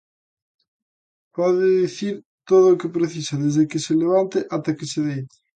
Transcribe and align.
Pode 1.35 1.67
dicir 1.83 2.15
todo 2.49 2.67
o 2.73 2.77
que 2.79 2.93
precisa 2.97 3.33
desde 3.43 3.67
que 3.69 3.79
se 3.85 3.93
levanta 4.03 4.37
até 4.55 4.69
que 4.77 4.87
se 4.91 4.99
deita. 5.07 5.35